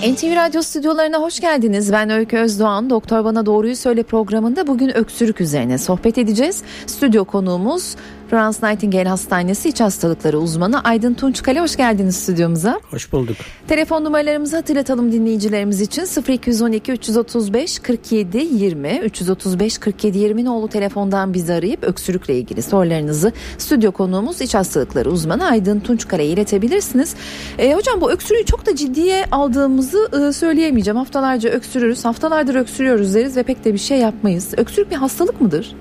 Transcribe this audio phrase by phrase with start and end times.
[0.00, 1.92] NTV Radyo stüdyolarına hoş geldiniz.
[1.92, 2.90] Ben Öykü Özdoğan.
[2.90, 6.62] Doktor Bana Doğruyu Söyle programında bugün öksürük üzerine sohbet edeceğiz.
[6.86, 7.96] Stüdyo konuğumuz
[8.30, 12.80] Florence Nightingale Hastanesi İç Hastalıkları uzmanı Aydın Tunçkale hoş geldiniz stüdyomuza.
[12.90, 13.36] Hoş bulduk.
[13.68, 21.52] Telefon numaralarımızı hatırlatalım dinleyicilerimiz için 0212 335 47 20 335 47 20 nolu telefondan bizi
[21.52, 27.14] arayıp öksürükle ilgili sorularınızı stüdyo konuğumuz İç Hastalıkları uzmanı Aydın Tunçkale'ye iletebilirsiniz.
[27.58, 30.96] E, hocam bu öksürüğü çok da ciddiye aldığımızı e, söyleyemeyeceğim.
[30.96, 34.54] Haftalarca öksürürüz, haftalardır öksürüyoruz deriz ve pek de bir şey yapmayız.
[34.56, 35.76] Öksürük bir hastalık mıdır?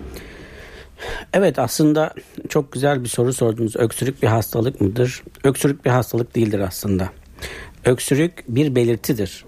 [1.34, 2.14] Evet aslında
[2.50, 3.76] çok güzel bir soru sordunuz.
[3.76, 5.24] Öksürük bir hastalık mıdır?
[5.44, 7.10] Öksürük bir hastalık değildir aslında.
[7.86, 9.46] Öksürük bir belirtidir.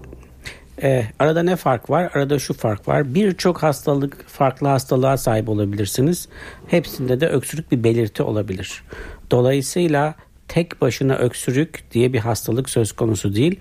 [0.83, 2.11] Ee, arada ne fark var?
[2.13, 3.15] Arada şu fark var.
[3.15, 6.29] Birçok hastalık, farklı hastalığa sahip olabilirsiniz.
[6.67, 8.83] Hepsinde de öksürük bir belirti olabilir.
[9.31, 10.15] Dolayısıyla
[10.47, 13.59] tek başına öksürük diye bir hastalık söz konusu değil.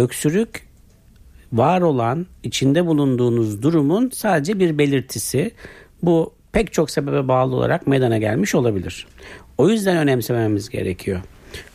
[0.00, 0.62] Öksürük
[1.52, 5.50] var olan, içinde bulunduğunuz durumun sadece bir belirtisi.
[6.02, 9.06] Bu pek çok sebebe bağlı olarak meydana gelmiş olabilir.
[9.58, 11.20] O yüzden önemsememiz gerekiyor.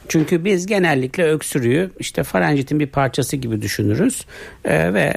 [0.08, 4.26] Çünkü biz genellikle öksürüğü işte farenjitin bir parçası gibi düşünürüz
[4.66, 5.14] ee, ve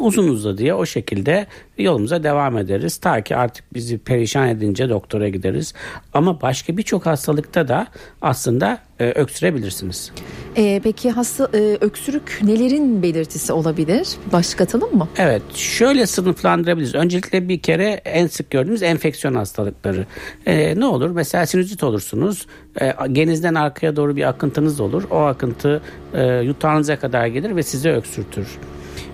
[0.00, 1.46] uzun uzadıya o şekilde
[1.78, 2.96] yolumuza devam ederiz.
[2.96, 5.74] Ta ki artık bizi perişan edince doktora gideriz.
[6.14, 7.86] Ama başka birçok hastalıkta da
[8.22, 10.12] aslında e, öksürebilirsiniz.
[10.56, 14.08] E, peki hasta e, öksürük nelerin belirtisi olabilir?
[14.32, 15.08] Başkatalım mı?
[15.18, 16.94] Evet şöyle sınıflandırabiliriz.
[16.94, 20.06] Öncelikle bir kere en sık gördüğümüz enfeksiyon hastalıkları.
[20.46, 21.10] E, ne olur?
[21.10, 22.46] Mesela sinüzit olursunuz.
[22.80, 25.04] E, genizden arkaya doğru bir akıntınız olur.
[25.10, 25.82] O akıntı
[26.14, 28.46] e, yutağınıza kadar gelir ve size öksürtür.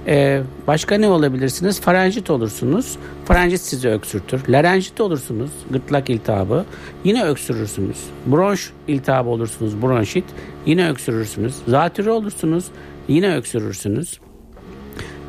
[0.07, 1.81] Ee, başka ne olabilirsiniz?
[1.81, 2.97] Farenjit olursunuz.
[3.25, 4.49] Farenjit sizi öksürtür.
[4.49, 5.51] Larenjit olursunuz.
[5.71, 6.65] Gırtlak iltihabı.
[7.05, 7.97] Yine öksürürsünüz.
[8.27, 9.83] Bronş iltihabı olursunuz.
[9.83, 10.25] Bronşit.
[10.67, 11.55] Yine öksürürsünüz.
[11.69, 12.65] Zatürre olursunuz.
[13.09, 14.19] Yine öksürürsünüz.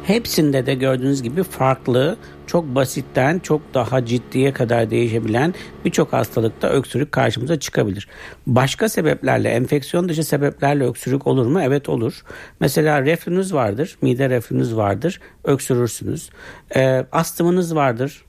[0.04, 5.54] Hepsinde de gördüğünüz gibi farklı, çok basitten çok daha ciddiye kadar değişebilen
[5.86, 8.08] birçok hastalıkta öksürük karşımıza çıkabilir.
[8.48, 11.62] Başka sebeplerle, enfeksiyon dışı sebeplerle öksürük olur mu?
[11.62, 12.22] Evet olur.
[12.60, 16.30] Mesela reflünüz vardır, mide reflünüz vardır, öksürürsünüz.
[16.76, 18.26] E, astımınız vardır,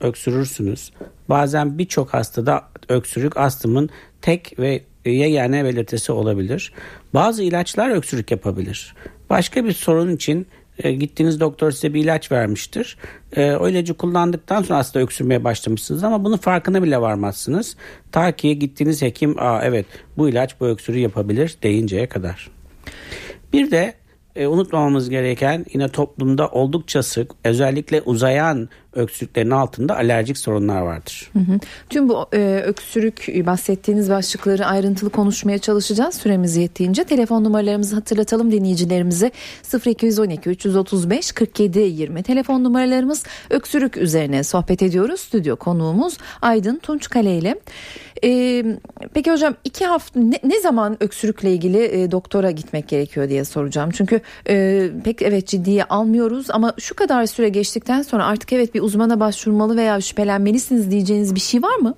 [0.00, 0.92] öksürürsünüz.
[1.28, 3.90] Bazen birçok hastada öksürük astımın
[4.22, 6.72] tek ve yegane belirtisi olabilir.
[7.14, 8.94] Bazı ilaçlar öksürük yapabilir.
[9.30, 10.46] Başka bir sorun için
[10.78, 12.96] e, gittiğiniz doktor size bir ilaç vermiştir.
[13.36, 17.76] E, o ilacı kullandıktan sonra aslında öksürmeye başlamışsınız ama bunun farkına bile varmazsınız.
[18.12, 22.50] Ta ki gittiğiniz hekim Aa, evet bu ilaç bu öksürüğü yapabilir deyinceye kadar.
[23.52, 23.94] Bir de
[24.36, 31.30] e, unutmamamız gereken yine toplumda oldukça sık özellikle uzayan öksürüklerin altında alerjik sorunlar vardır.
[31.32, 31.58] Hı hı.
[31.90, 36.14] Tüm bu e, öksürük bahsettiğiniz başlıkları ayrıntılı konuşmaya çalışacağız.
[36.14, 39.30] Süremiz yettiğince telefon numaralarımızı hatırlatalım dinleyicilerimize
[39.86, 45.20] 0212 335 47 20 telefon numaralarımız öksürük üzerine sohbet ediyoruz.
[45.20, 47.56] Stüdyo konuğumuz Aydın Tunçkale ile.
[48.24, 48.64] E,
[49.14, 53.90] peki hocam iki hafta ne, ne zaman öksürükle ilgili e, doktora gitmek gerekiyor diye soracağım.
[53.90, 58.80] Çünkü e, pek evet ciddiye almıyoruz ama şu kadar süre geçtikten sonra artık evet bir
[58.82, 61.94] uzmana başvurmalı veya şüphelenmelisiniz diyeceğiniz bir şey var mı?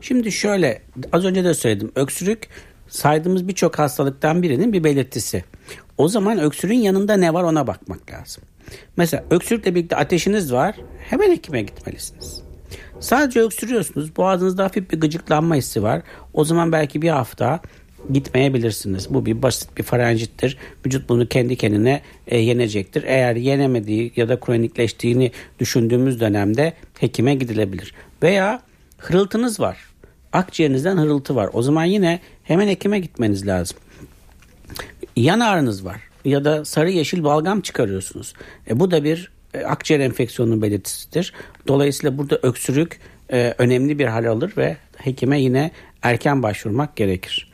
[0.00, 0.82] Şimdi şöyle
[1.12, 2.48] az önce de söyledim öksürük
[2.88, 5.44] saydığımız birçok hastalıktan birinin bir belirtisi.
[5.98, 8.44] O zaman öksürüğün yanında ne var ona bakmak lazım.
[8.96, 12.42] Mesela öksürükle birlikte ateşiniz var hemen hekime gitmelisiniz.
[13.00, 16.02] Sadece öksürüyorsunuz boğazınızda hafif bir gıcıklanma hissi var.
[16.32, 17.60] O zaman belki bir hafta
[18.12, 19.14] gitmeyebilirsiniz.
[19.14, 20.58] Bu bir basit bir farenjittir.
[20.86, 23.02] Vücut bunu kendi kendine e, yenecektir.
[23.02, 27.94] Eğer yenemediği ya da kronikleştiğini düşündüğümüz dönemde hekime gidilebilir.
[28.22, 28.62] Veya
[28.98, 29.78] hırıltınız var.
[30.32, 31.50] Akciğerinizden hırıltı var.
[31.52, 33.78] O zaman yine hemen hekime gitmeniz lazım.
[35.16, 38.34] Yan ağrınız var ya da sarı yeşil balgam çıkarıyorsunuz.
[38.70, 41.32] E, bu da bir e, akciğer enfeksiyonunun belirtisidir.
[41.68, 43.00] Dolayısıyla burada öksürük
[43.32, 45.70] e, önemli bir hal alır ve hekime yine
[46.02, 47.52] erken başvurmak gerekir.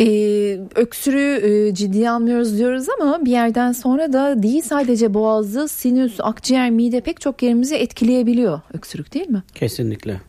[0.00, 6.20] Ee, öksürüğü e, ciddiye almıyoruz diyoruz ama bir yerden sonra da değil sadece boğazı, sinüs,
[6.22, 9.42] akciğer, mide pek çok yerimizi etkileyebiliyor öksürük değil mi?
[9.54, 10.20] Kesinlikle.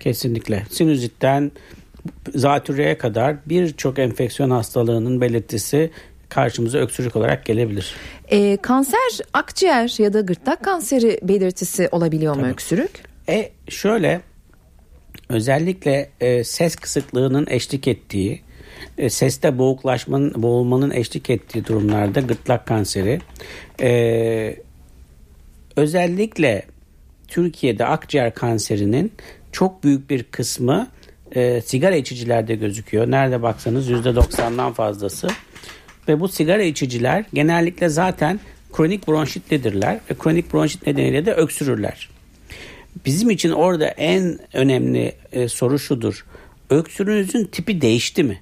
[0.00, 0.62] Kesinlikle.
[0.70, 1.50] Sinüzitten
[2.34, 5.90] zatürreye kadar birçok enfeksiyon hastalığının belirtisi
[6.28, 7.94] karşımıza öksürük olarak gelebilir.
[8.28, 12.52] Ee, kanser akciğer ya da gırtlak kanseri belirtisi olabiliyor mu Tabii.
[12.52, 12.90] öksürük?
[13.28, 14.20] E şöyle
[15.28, 18.42] özellikle e, ses kısıklığının eşlik ettiği,
[18.98, 23.20] e, seste boğuklaşmanın, boğulmanın eşlik ettiği durumlarda gırtlak kanseri,
[23.80, 24.56] e,
[25.76, 26.62] özellikle
[27.28, 29.12] Türkiye'de akciğer kanserinin
[29.52, 30.88] çok büyük bir kısmı
[31.34, 33.10] e, sigara içicilerde gözüküyor.
[33.10, 35.28] Nerede baksanız %90'dan fazlası.
[36.08, 38.40] Ve bu sigara içiciler genellikle zaten
[38.72, 42.08] kronik bronşitlidirler ve kronik bronşit nedeniyle de öksürürler.
[43.06, 46.26] Bizim için orada en önemli e, soru şudur.
[46.70, 48.40] Öksürüğünüzün tipi değişti mi?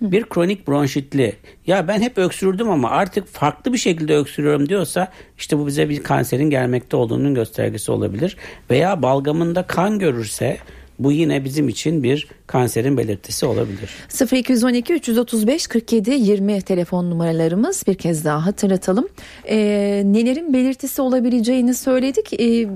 [0.00, 5.08] Bir kronik bronşitli ya ben hep öksürürdüm ama artık farklı bir şekilde öksürüyorum diyorsa
[5.38, 8.36] işte bu bize bir kanserin gelmekte olduğunun göstergesi olabilir.
[8.70, 10.58] Veya balgamında kan görürse
[10.98, 13.90] bu yine bizim için bir kanserin belirtisi olabilir.
[14.32, 19.08] 0212 335 47 20 telefon numaralarımız bir kez daha hatırlatalım.
[19.48, 19.56] Ee,
[20.04, 22.40] nelerin belirtisi olabileceğini söyledik.
[22.40, 22.68] Ee,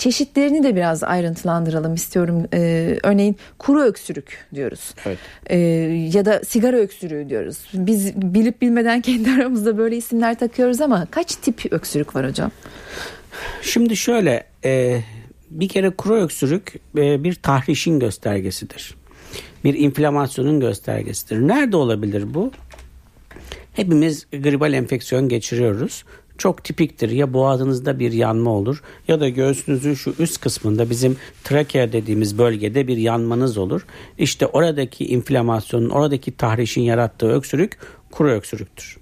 [0.00, 2.46] çeşitlerini de biraz ayrıntılandıralım istiyorum.
[2.54, 4.94] Ee, örneğin kuru öksürük diyoruz.
[5.06, 5.18] Evet.
[5.46, 5.58] Ee,
[6.12, 7.58] ya da sigara öksürüğü diyoruz.
[7.74, 12.50] Biz bilip bilmeden kendi aramızda böyle isimler takıyoruz ama kaç tip öksürük var hocam?
[13.62, 15.00] Şimdi şöyle e,
[15.50, 18.94] bir kere kuru öksürük e, bir tahrişin göstergesidir.
[19.64, 21.48] Bir inflamasyonun göstergesidir.
[21.48, 22.52] Nerede olabilir bu?
[23.72, 26.04] Hepimiz gribal enfeksiyon geçiriyoruz.
[26.40, 27.10] Çok tipiktir.
[27.10, 32.88] Ya boğazınızda bir yanma olur ya da göğsünüzün şu üst kısmında bizim trakea dediğimiz bölgede
[32.88, 33.86] bir yanmanız olur.
[34.18, 37.78] İşte oradaki inflamasyonun, oradaki tahrişin yarattığı öksürük
[38.10, 38.98] kuru öksürüktür.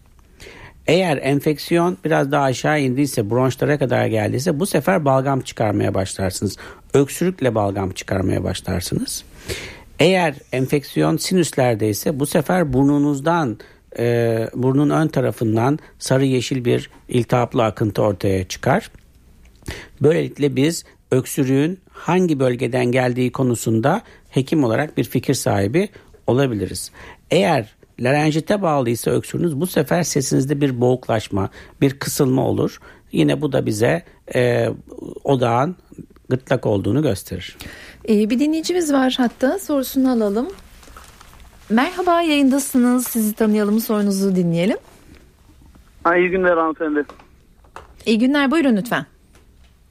[0.87, 6.56] Eğer enfeksiyon biraz daha aşağı indiyse bronşlara kadar geldiyse bu sefer balgam çıkarmaya başlarsınız.
[6.94, 9.25] Öksürükle balgam çıkarmaya başlarsınız.
[9.99, 13.58] Eğer enfeksiyon sinüslerdeyse bu sefer burnunuzdan
[13.99, 18.90] e, burnun ön tarafından sarı yeşil bir iltihaplı akıntı ortaya çıkar.
[20.02, 25.88] Böylelikle biz öksürüğün hangi bölgeden geldiği konusunda hekim olarak bir fikir sahibi
[26.26, 26.90] olabiliriz.
[27.31, 31.50] Eğer larenjite bağlıysa öksürünüz bu sefer sesinizde bir boğuklaşma,
[31.81, 32.81] bir kısılma olur.
[33.12, 34.02] Yine bu da bize
[34.34, 34.69] e,
[35.25, 35.76] odağın
[36.29, 37.56] gırtlak olduğunu gösterir.
[38.08, 40.49] Ee, bir dinleyicimiz var hatta sorusunu alalım.
[41.70, 43.06] Merhaba yayındasınız.
[43.06, 44.76] Sizi tanıyalım sorunuzu dinleyelim.
[46.05, 47.05] Ha, iyi günler hanımefendi.
[48.06, 49.06] İyi günler buyurun lütfen.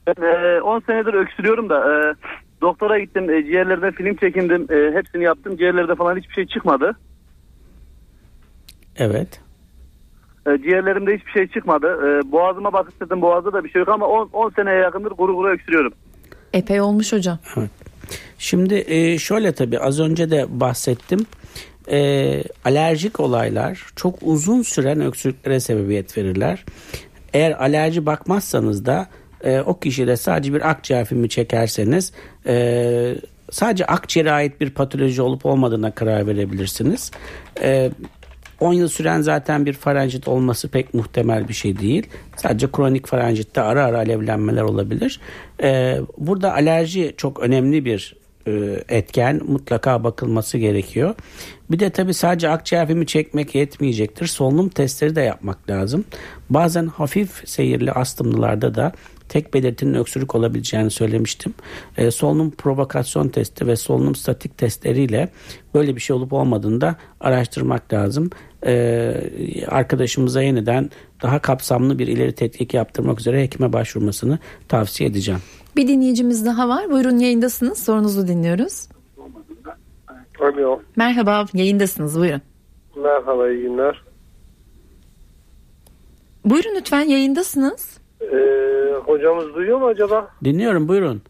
[0.07, 2.13] Ben 10 senedir öksürüyorum da e,
[2.61, 3.29] doktora gittim.
[3.29, 4.67] E, ciğerlerde film çekindim.
[4.71, 5.57] E, hepsini yaptım.
[5.57, 6.95] Ciğerlerde falan hiçbir şey çıkmadı.
[8.95, 9.41] Evet.
[10.47, 11.87] E, ciğerlerimde hiçbir şey çıkmadı.
[11.87, 13.21] E, boğazıma bakıştırdım.
[13.21, 15.93] Boğazda da bir şey yok ama 10, 10 seneye yakındır kuru kuru öksürüyorum.
[16.53, 17.39] Epey olmuş hocam.
[17.57, 17.69] Evet.
[18.37, 21.19] Şimdi e, şöyle tabii az önce de bahsettim.
[21.91, 26.65] E, alerjik olaylar çok uzun süren öksürüklere sebebiyet verirler.
[27.33, 29.07] Eğer alerji bakmazsanız da
[29.43, 32.13] e, o kişide sadece bir akciğer filmi çekerseniz
[32.47, 33.15] e,
[33.51, 37.11] sadece akciğere ait bir patoloji olup olmadığına karar verebilirsiniz.
[37.61, 37.91] E,
[38.59, 42.07] 10 yıl süren zaten bir faranjit olması pek muhtemel bir şey değil.
[42.35, 45.19] Sadece kronik faranjitte ara ara alevlenmeler olabilir.
[45.63, 48.15] Ee, burada alerji çok önemli bir
[48.89, 49.41] etken.
[49.47, 51.15] Mutlaka bakılması gerekiyor.
[51.71, 54.27] Bir de tabii sadece akciğer filmi çekmek yetmeyecektir.
[54.27, 56.05] Solunum testleri de yapmak lazım.
[56.49, 58.91] Bazen hafif seyirli astımlılarda da
[59.29, 61.53] tek belirtinin öksürük olabileceğini söylemiştim.
[61.97, 65.29] E, solunum provokasyon testi ve solunum statik testleriyle
[65.73, 68.29] böyle bir şey olup olmadığını da araştırmak lazım.
[68.65, 69.13] E,
[69.67, 70.89] arkadaşımıza yeniden
[71.21, 75.41] daha kapsamlı bir ileri tetkik yaptırmak üzere hekime başvurmasını tavsiye edeceğim.
[75.77, 76.89] Bir dinleyicimiz daha var.
[76.89, 77.83] Buyurun yayındasınız.
[77.83, 78.89] Sorunuzu dinliyoruz.
[80.39, 80.81] Alo.
[80.95, 82.19] Merhaba yayındasınız.
[82.19, 82.41] Buyurun.
[82.95, 84.01] Merhaba iyi günler.
[86.45, 87.97] Buyurun lütfen yayındasınız.
[88.21, 90.31] Ee, hocamız duyuyor mu acaba?
[90.43, 91.21] Dinliyorum buyurun.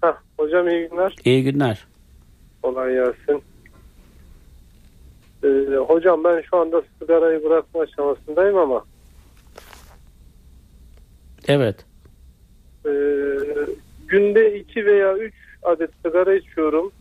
[0.00, 1.16] Heh, hocam iyi günler.
[1.24, 1.86] İyi günler.
[2.62, 3.42] Kolay gelsin.
[5.44, 8.84] Ee, hocam ben şu anda sigarayı bırakma aşamasındayım ama
[11.48, 11.76] Evet.
[12.86, 12.92] E,
[14.08, 16.92] günde iki veya üç adet sigara içiyorum.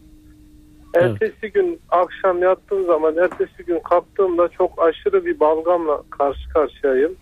[0.94, 1.22] Evet.
[1.22, 7.16] Ertesi gün akşam yattığım zaman ertesi gün kalktığımda çok aşırı bir balgamla karşı karşıyayım.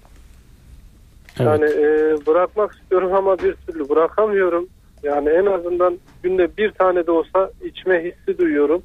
[1.39, 1.47] Evet.
[1.47, 4.67] Yani e, bırakmak istiyorum ama bir türlü bırakamıyorum.
[5.03, 8.83] Yani en azından günde bir tane de olsa içme hissi duyuyorum.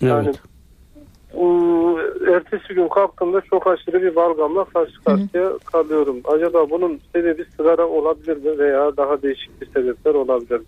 [0.00, 0.40] Yani evet.
[0.44, 0.55] bu
[2.34, 6.20] ertesi gün kalktığımda çok aşırı bir balgamla karşı karşıya kalıyorum.
[6.24, 10.66] Acaba bunun sebebi sigara olabilir mi veya daha değişik bir sebepler olabilir mi?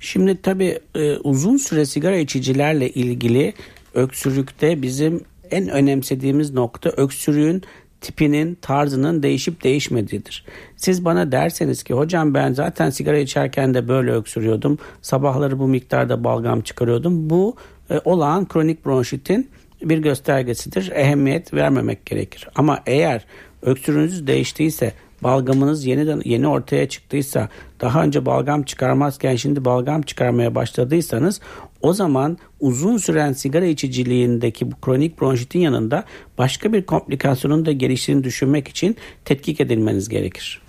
[0.00, 3.54] Şimdi tabii e, uzun süre sigara içicilerle ilgili
[3.94, 7.62] öksürükte bizim en önemsediğimiz nokta öksürüğün
[8.00, 10.44] tipinin tarzının değişip değişmediğidir.
[10.76, 14.78] Siz bana derseniz ki hocam ben zaten sigara içerken de böyle öksürüyordum.
[15.02, 17.30] Sabahları bu miktarda balgam çıkarıyordum.
[17.30, 17.56] Bu
[17.90, 19.50] e, olağan kronik bronşitin
[19.82, 20.90] bir göstergesidir.
[20.90, 22.48] Ehemmiyet vermemek gerekir.
[22.54, 23.24] Ama eğer
[23.62, 27.48] öksürüğünüz değiştiyse balgamınız yeni yeni ortaya çıktıysa
[27.80, 31.40] daha önce balgam çıkarmazken şimdi balgam çıkarmaya başladıysanız
[31.82, 36.04] o zaman uzun süren sigara içiciliğindeki bu kronik bronşitin yanında
[36.38, 40.62] başka bir komplikasyonun da geliştiğini düşünmek için tetkik edilmeniz gerekir.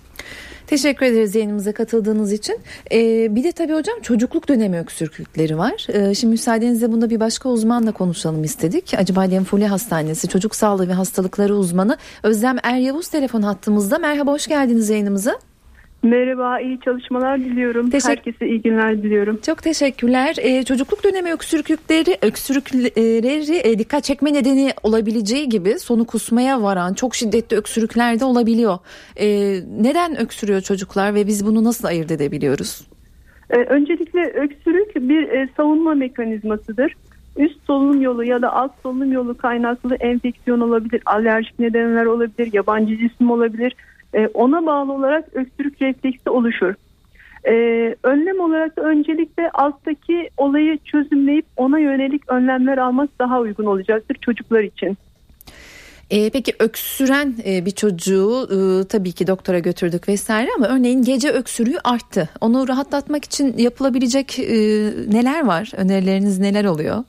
[0.72, 2.60] Teşekkür ederiz yayınımıza katıldığınız için.
[2.92, 5.86] Ee, bir de tabii hocam çocukluk dönemi öksürüklükleri var.
[5.88, 8.94] Ee, şimdi müsaadenizle bunda bir başka uzmanla konuşalım istedik.
[8.98, 13.98] Acıbadem Fulya Hastanesi Çocuk Sağlığı ve Hastalıkları uzmanı Özlem Er Yavuz telefon hattımızda.
[13.98, 15.38] Merhaba hoş geldiniz yayınımıza.
[16.02, 17.90] Merhaba, iyi çalışmalar diliyorum.
[17.90, 19.40] Teşekkür- Herkese iyi günler diliyorum.
[19.46, 20.36] Çok teşekkürler.
[20.42, 27.14] Ee, çocukluk dönemi öksürüklükleri, öksürükleri e, dikkat çekme nedeni olabileceği gibi sonu kusmaya varan çok
[27.14, 28.78] şiddetli öksürükler de olabiliyor.
[29.20, 29.26] Ee,
[29.80, 32.86] neden öksürüyor çocuklar ve biz bunu nasıl ayırt edebiliyoruz?
[33.50, 36.94] Ee, öncelikle öksürük bir e, savunma mekanizmasıdır.
[37.36, 42.96] Üst solunum yolu ya da alt solunum yolu kaynaklı enfeksiyon olabilir, alerjik nedenler olabilir, yabancı
[42.98, 43.76] cisim olabilir.
[44.14, 46.74] Ee, ona bağlı olarak öksürük refleksi oluşur.
[47.44, 54.16] Ee, önlem olarak da öncelikle alttaki olayı çözümleyip ona yönelik önlemler almak daha uygun olacaktır
[54.20, 54.98] çocuklar için.
[56.10, 61.30] Ee, peki öksüren e, bir çocuğu e, tabii ki doktora götürdük vesaire ama örneğin gece
[61.30, 62.28] öksürüğü arttı.
[62.40, 64.54] Onu rahatlatmak için yapılabilecek e,
[65.12, 65.72] neler var?
[65.76, 67.04] Önerileriniz neler oluyor?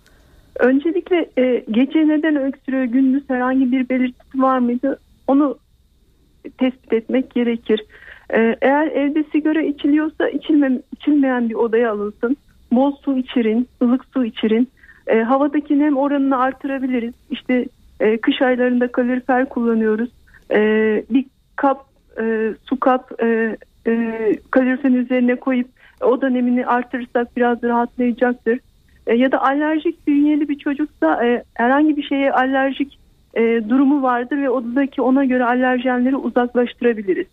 [0.59, 4.99] Öncelikle e, gece neden öksürüyor, gündüz herhangi bir belirtisi var mıydı?
[5.27, 5.57] Onu
[6.57, 7.85] tespit etmek gerekir.
[8.29, 12.37] E, eğer evde sigara içiliyorsa içilme, içilmeyen bir odaya alınsın.
[12.71, 14.67] Bol su içirin, ılık su içirin.
[15.07, 17.13] E, havadaki nem oranını artırabiliriz.
[17.29, 17.65] İşte
[17.99, 20.09] e, kış aylarında kalorifer kullanıyoruz.
[20.51, 20.59] E,
[21.09, 21.85] bir kap,
[22.21, 23.57] e, su kap e,
[23.87, 25.67] e, kaloriferin üzerine koyup
[26.01, 28.59] oda nemini artırırsak biraz rahatlayacaktır.
[29.07, 32.99] E, ya da alerjik bünyeli bir çocuksa e, herhangi bir şeye alerjik
[33.33, 37.27] e, durumu vardır ve odadaki ona göre alerjenleri uzaklaştırabiliriz.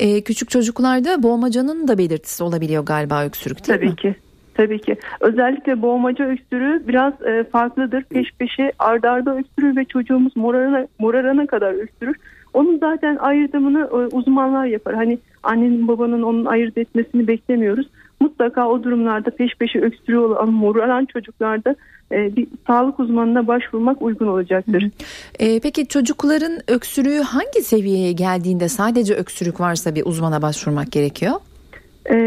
[0.00, 3.96] Ee, küçük çocuklarda boğmacanın da belirtisi olabiliyor galiba öksürük değil Tabii mi?
[3.96, 4.14] ki.
[4.54, 4.96] Tabii ki.
[5.20, 8.02] Özellikle boğmaca öksürüğü biraz e, farklıdır.
[8.02, 12.16] Peş peşe ardarda arda öksürür ve çocuğumuz morarana, morarana kadar öksürür.
[12.56, 14.94] Onun zaten ayrımını e, uzmanlar yapar.
[14.94, 17.86] Hani annenin babanın onun ayırt etmesini beklemiyoruz.
[18.20, 21.76] Mutlaka o durumlarda peş peşe öksürüğü olan moraran çocuklarda
[22.12, 24.90] e, bir sağlık uzmanına başvurmak uygun olacaktır.
[25.38, 31.32] Ee, peki çocukların öksürüğü hangi seviyeye geldiğinde sadece öksürük varsa bir uzmana başvurmak gerekiyor?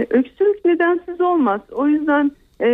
[0.09, 1.61] Öksürük nedensiz olmaz.
[1.71, 2.31] O yüzden
[2.61, 2.67] e,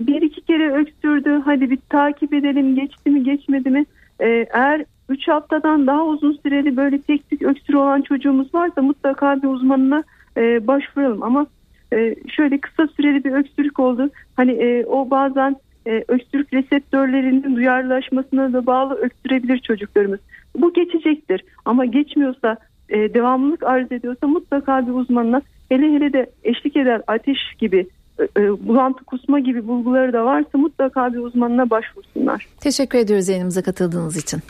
[0.00, 1.42] bir iki kere öksürdü.
[1.44, 3.84] Hadi bir takip edelim geçti mi geçmedi mi?
[4.20, 9.48] Eğer 3 haftadan daha uzun süreli böyle tek tük öksürü olan çocuğumuz varsa mutlaka bir
[9.48, 10.04] uzmanına
[10.36, 11.22] e, başvuralım.
[11.22, 11.46] Ama
[11.92, 14.10] e, şöyle kısa süreli bir öksürük oldu.
[14.36, 15.56] Hani e, o bazen
[15.86, 20.20] e, öksürük reseptörlerinin duyarlılaşmasına da bağlı öksürebilir çocuklarımız.
[20.56, 21.44] Bu geçecektir.
[21.64, 22.56] Ama geçmiyorsa
[22.88, 27.86] e, devamlılık arz ediyorsa mutlaka bir uzmanına hele hele de eşlik eden ateş gibi
[28.18, 32.46] e, e, bulantı kusma gibi bulguları da varsa mutlaka bir uzmanına başvursunlar.
[32.60, 34.40] Teşekkür ediyoruz yayınımıza katıldığınız için.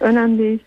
[0.00, 0.58] Önemli değil.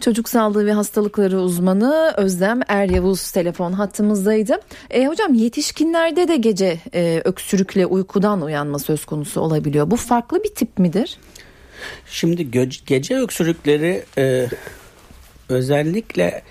[0.00, 4.60] Çocuk sağlığı ve hastalıkları uzmanı Özlem Er Yavuz telefon hattımızdaydı.
[4.90, 9.90] E, hocam yetişkinlerde de gece e, öksürükle uykudan uyanma söz konusu olabiliyor.
[9.90, 11.18] Bu farklı bir tip midir?
[12.06, 14.46] Şimdi gö- gece öksürükleri e,
[15.48, 16.42] özellikle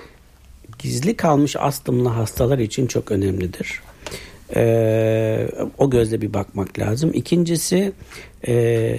[0.80, 3.82] gizli kalmış astımlı hastalar için çok önemlidir.
[4.56, 7.12] E, o gözle bir bakmak lazım.
[7.14, 7.92] İkincisi
[8.48, 8.98] e,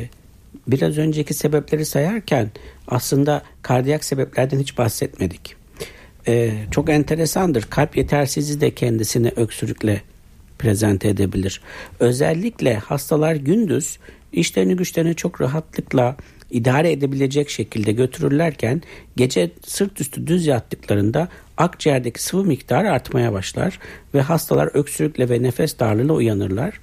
[0.69, 2.51] biraz önceki sebepleri sayarken
[2.89, 5.57] aslında kardiyak sebeplerden hiç bahsetmedik.
[6.29, 7.63] E, çok enteresandır.
[7.63, 10.03] Kalp yetersizliği de kendisini öksürükle
[10.59, 11.61] prezente edebilir.
[12.01, 13.99] Özellikle hastalar gündüz
[14.33, 16.17] işlerini güçlerini çok rahatlıkla
[16.51, 18.83] idare edebilecek şekilde götürürlerken
[19.17, 23.79] gece sırt üstü düz yattıklarında akciğerdeki sıvı miktarı artmaya başlar
[24.15, 26.81] ve hastalar öksürükle ve nefes darlığıyla uyanırlar.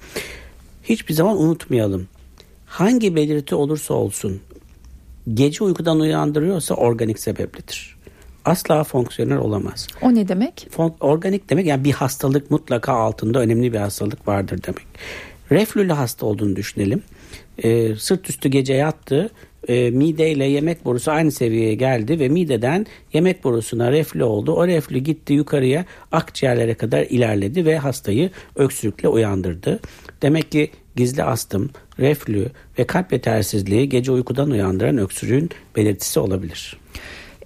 [0.84, 2.08] Hiçbir zaman unutmayalım.
[2.76, 4.40] Hangi belirti olursa olsun
[5.34, 7.96] gece uykudan uyandırıyorsa organik sebeplidir.
[8.44, 9.86] Asla fonksiyonel olamaz.
[10.02, 10.68] O ne demek?
[10.76, 14.86] Fon- organik demek yani bir hastalık mutlaka altında önemli bir hastalık vardır demek.
[15.50, 17.02] Reflülü hasta olduğunu düşünelim.
[17.58, 19.30] Ee, sırt üstü gece yattı.
[19.68, 24.52] E, mide ile yemek borusu aynı seviyeye geldi ve mideden yemek borusuna reflü oldu.
[24.52, 29.80] O reflü gitti yukarıya akciğerlere kadar ilerledi ve hastayı öksürükle uyandırdı.
[30.22, 32.48] Demek ki gizli astım, reflü
[32.78, 36.76] ve kalp yetersizliği gece uykudan uyandıran öksürüğün belirtisi olabilir.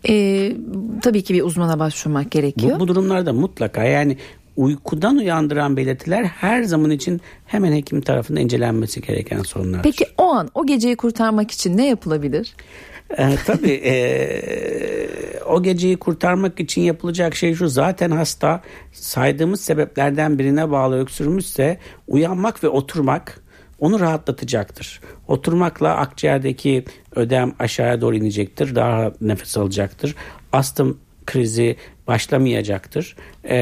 [0.09, 0.52] E,
[1.02, 2.76] tabii ki bir uzmana başvurmak gerekiyor.
[2.76, 4.16] Bu, bu durumlarda mutlaka yani
[4.57, 9.83] uykudan uyandıran belirtiler her zaman için hemen hekim tarafından incelenmesi gereken sorunlar.
[9.83, 12.54] Peki o an o geceyi kurtarmak için ne yapılabilir?
[13.19, 13.95] Ee, tabii e,
[15.47, 21.78] o geceyi kurtarmak için yapılacak şey şu zaten hasta saydığımız sebeplerden birine bağlı öksürmüşse
[22.09, 23.40] uyanmak ve oturmak
[23.80, 25.00] onu rahatlatacaktır.
[25.28, 26.84] Oturmakla akciğerdeki
[27.16, 28.75] ödem aşağıya doğru inecektir.
[28.75, 30.14] Daha nefes alacaktır.
[30.52, 33.16] Astım krizi başlamayacaktır.
[33.44, 33.56] Ee,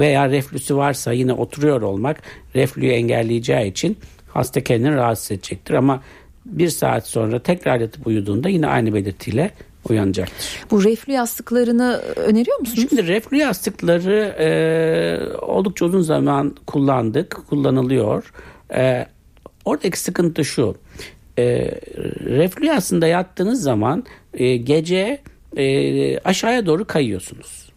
[0.00, 2.22] veya reflüsü varsa yine oturuyor olmak
[2.54, 5.74] reflüyü engelleyeceği için hasta kendini rahatsız edecektir.
[5.74, 6.02] Ama
[6.46, 9.50] bir saat sonra tekrar yatıp uyuduğunda yine aynı belirtiyle
[9.88, 10.64] uyanacaktır.
[10.70, 12.86] Bu reflü yastıklarını öneriyor musunuz?
[12.88, 14.48] Şimdi reflü yastıkları e,
[15.36, 18.32] oldukça uzun zaman kullandık, kullanılıyor.
[18.74, 19.06] E,
[19.64, 20.76] oradaki sıkıntı şu.
[21.38, 21.44] E,
[22.24, 25.20] reflü yastığında yattığınız zaman e, gece
[25.56, 27.72] e, aşağıya doğru kayıyorsunuz.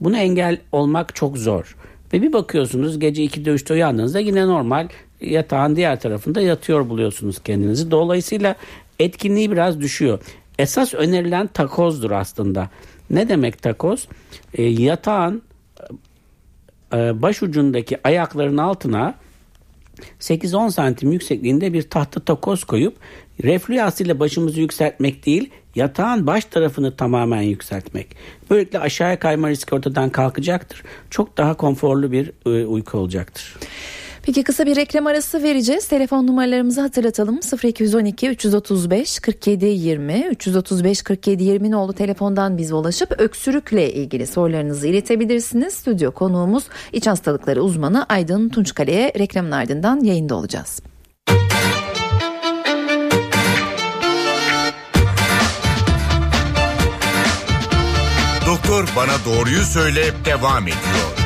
[0.00, 1.76] Buna engel olmak çok zor.
[2.12, 4.88] Ve bir bakıyorsunuz gece 2'de 3'te uyandığınızda yine normal
[5.20, 7.90] yatağın diğer tarafında yatıyor buluyorsunuz kendinizi.
[7.90, 8.56] Dolayısıyla
[8.98, 10.18] etkinliği biraz düşüyor.
[10.58, 12.70] Esas önerilen takozdur aslında.
[13.10, 14.08] Ne demek takoz?
[14.54, 15.42] E, yatağın
[16.92, 19.14] e, baş ucundaki ayakların altına
[20.20, 22.96] 8-10 santim yüksekliğinde bir tahta takoz koyup
[23.44, 28.16] reflü ile başımızı yükseltmek değil yatağın baş tarafını tamamen yükseltmek.
[28.50, 30.82] Böylelikle aşağıya kayma riski ortadan kalkacaktır.
[31.10, 33.56] Çok daha konforlu bir e, uyku olacaktır.
[34.26, 35.88] Peki kısa bir reklam arası vereceğiz.
[35.88, 37.40] Telefon numaralarımızı hatırlatalım.
[37.64, 45.74] 0212 335 47 20 335 47 20 nolu telefondan bize ulaşıp öksürükle ilgili sorularınızı iletebilirsiniz.
[45.74, 50.80] Stüdyo konuğumuz iç hastalıkları uzmanı Aydın Tunçkale'ye reklamın ardından yayında olacağız.
[58.46, 61.23] Doktor bana doğruyu söyle devam ediyor.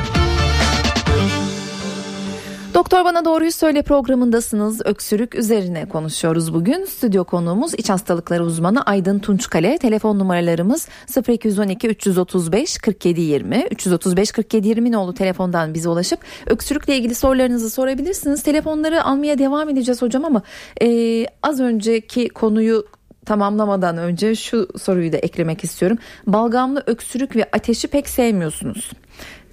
[2.79, 4.81] Doktor Bana Doğruyu Söyle programındasınız.
[4.85, 6.85] Öksürük üzerine konuşuyoruz bugün.
[6.85, 9.79] Stüdyo konuğumuz iç hastalıkları uzmanı Aydın Tunçkale.
[9.79, 10.89] Telefon numaralarımız
[11.29, 18.43] 0212 335 47 20 335 47 20 nolu telefondan bize ulaşıp öksürükle ilgili sorularınızı sorabilirsiniz.
[18.43, 20.43] Telefonları almaya devam edeceğiz hocam ama
[20.83, 22.87] e, az önceki konuyu
[23.27, 25.99] tamamlamadan önce şu soruyu da eklemek istiyorum.
[26.27, 28.91] Balgamlı öksürük ve ateşi pek sevmiyorsunuz.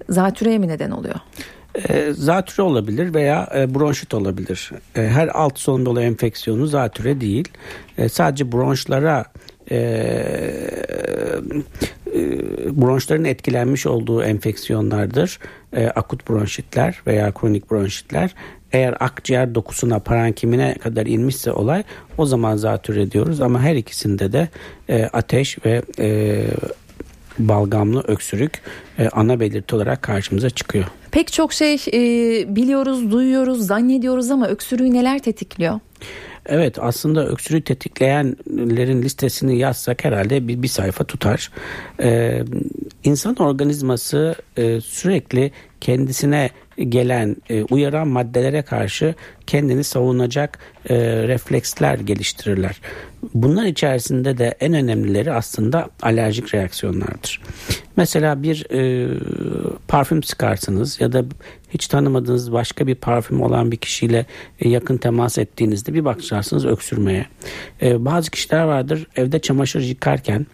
[0.08, 1.20] Zatürreye mi neden oluyor?
[1.88, 4.70] E, zatüre olabilir veya e, bronşit olabilir.
[4.96, 7.48] E, her alt solunum yolu enfeksiyonu zatüre değil.
[7.98, 9.24] E, sadece bronşlara
[9.70, 9.76] e,
[12.16, 12.20] e,
[12.80, 15.38] bronşların etkilenmiş olduğu enfeksiyonlardır.
[15.72, 18.34] E, akut bronşitler veya kronik bronşitler.
[18.72, 21.82] Eğer akciğer dokusuna, parankimine kadar inmişse olay
[22.18, 23.40] o zaman zatürre diyoruz.
[23.40, 24.48] Ama her ikisinde de
[24.88, 26.46] e, ateş ve e,
[27.38, 28.60] balgamlı öksürük
[28.98, 30.84] e, ana belirti olarak karşımıza çıkıyor.
[31.10, 32.00] Pek çok şey e,
[32.56, 35.80] biliyoruz, duyuyoruz, zannediyoruz ama öksürüğü neler tetikliyor?
[36.48, 41.50] Evet aslında öksürüğü tetikleyenlerin listesini yazsak herhalde bir, bir sayfa tutar.
[42.00, 42.44] Ee,
[43.04, 49.14] insan organizması e, sürekli kendisine gelen e, uyaran maddelere karşı
[49.46, 50.58] kendini savunacak
[50.88, 50.96] e,
[51.28, 52.80] refleksler geliştirirler.
[53.34, 57.40] Bunlar içerisinde de en önemlileri aslında alerjik reaksiyonlardır.
[57.96, 59.08] Mesela bir e,
[59.88, 61.24] parfüm sıkarsınız ya da
[61.70, 64.26] hiç tanımadığınız başka bir parfüm olan bir kişiyle
[64.60, 67.26] e, yakın temas ettiğinizde bir bakarsınız öksürmeye.
[67.82, 70.46] E, bazı kişiler vardır evde çamaşır yıkarken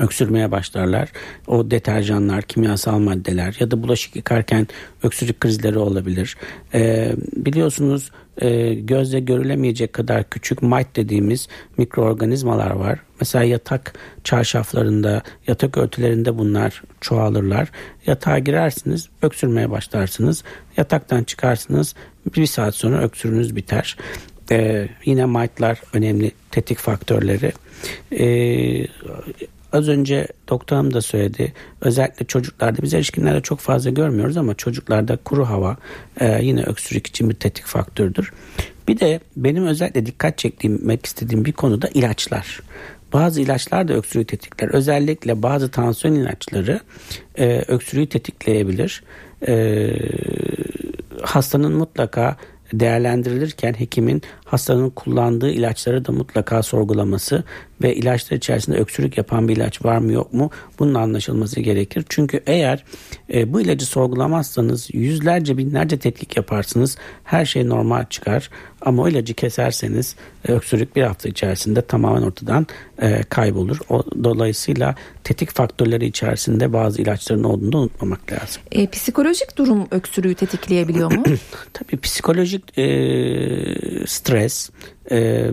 [0.00, 1.12] öksürmeye başlarlar.
[1.46, 4.66] O deterjanlar, kimyasal maddeler ya da bulaşık yıkarken
[5.02, 6.36] öksürük krizleri olabilir.
[6.74, 12.98] Ee, biliyorsunuz e, gözle görülemeyecek kadar küçük mite dediğimiz mikroorganizmalar var.
[13.20, 17.68] Mesela yatak çarşaflarında, yatak örtülerinde bunlar çoğalırlar.
[18.06, 20.44] Yatağa girersiniz, öksürmeye başlarsınız.
[20.76, 21.94] Yataktan çıkarsınız,
[22.36, 23.96] bir saat sonra öksürünüz biter.
[24.50, 27.52] Ee, yine mite'lar önemli tetik faktörleri.
[28.12, 28.86] Ee,
[29.72, 31.52] az önce doktorum da söyledi.
[31.80, 35.76] Özellikle çocuklarda biz erişkinlerde çok fazla görmüyoruz ama çocuklarda kuru hava
[36.20, 38.32] e, yine öksürük için bir tetik faktördür.
[38.88, 42.60] Bir de benim özellikle dikkat çektiğim istediğim bir konu da ilaçlar.
[43.12, 44.68] Bazı ilaçlar da öksürüğü tetikler.
[44.68, 46.80] Özellikle bazı tansiyon ilaçları
[47.38, 49.02] e, öksürüğü tetikleyebilir.
[49.48, 49.90] E,
[51.22, 52.36] hastanın mutlaka
[52.72, 57.44] değerlendirilirken hekimin hastanın kullandığı ilaçları da mutlaka sorgulaması
[57.82, 62.04] ve ilaçlar içerisinde öksürük yapan bir ilaç var mı yok mu bunun anlaşılması gerekir.
[62.08, 62.84] Çünkü eğer
[63.32, 69.34] e, bu ilacı sorgulamazsanız yüzlerce binlerce tetkik yaparsınız her şey normal çıkar ama o ilacı
[69.34, 70.16] keserseniz
[70.48, 72.66] e, öksürük bir hafta içerisinde tamamen ortadan
[73.02, 73.78] e, kaybolur.
[73.88, 78.62] O, dolayısıyla tetik faktörleri içerisinde bazı ilaçların olduğunu unutmamak lazım.
[78.72, 81.24] E, psikolojik durum öksürüğü tetikleyebiliyor mu?
[81.72, 82.86] Tabii psikolojik e,
[84.06, 84.37] stres,
[85.10, 85.50] e,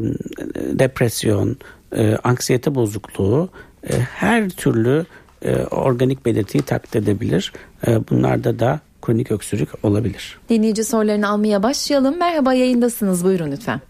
[0.80, 1.58] depresyon,
[1.98, 3.50] e, anksiyete bozukluğu
[3.90, 5.06] e, her türlü
[5.42, 7.54] e, organik belirtiyi taklit edebilir.
[7.88, 10.40] E, bunlarda da kronik öksürük olabilir.
[10.50, 12.20] Dinleyici sorularını almaya başlayalım.
[12.20, 13.26] Merhaba yayındasınız.
[13.26, 13.82] Buyurun lütfen.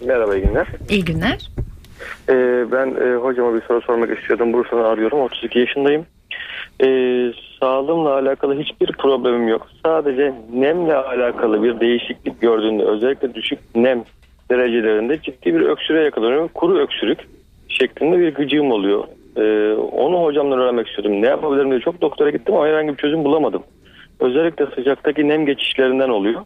[0.00, 0.66] Merhaba iyi günler.
[0.88, 1.50] İyi günler.
[2.28, 2.32] Ee,
[2.72, 4.52] ben e, hocama bir soru sormak istiyordum.
[4.52, 5.20] Bursa'dan arıyorum.
[5.20, 6.06] 32 yaşındayım.
[6.82, 9.68] Ee, sağlığımla alakalı hiçbir problemim yok.
[9.84, 14.04] Sadece nemle alakalı bir değişiklik gördüğünde özellikle düşük nem
[14.50, 16.48] derecelerinde ciddi bir öksürüğe yakalanıyorum.
[16.54, 17.18] Kuru öksürük
[17.68, 19.04] şeklinde bir gıcığım oluyor.
[19.36, 21.22] Ee, onu hocamdan öğrenmek istiyordum.
[21.22, 23.62] Ne yapabilirim diye çok doktora gittim ama herhangi bir çözüm bulamadım.
[24.20, 26.40] Özellikle sıcaktaki nem geçişlerinden oluyor.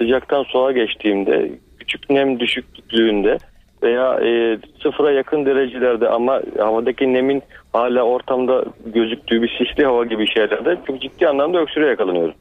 [0.00, 3.38] Sıcaktan soğuğa geçtiğimde küçük nem düşüklüğünde
[3.84, 7.42] veya e, sıfıra yakın derecelerde ama havadaki nemin
[7.72, 12.34] hala ortamda gözüktüğü bir sisli hava gibi şeylerde çok ciddi anlamda öksürüğe yakalanıyorum.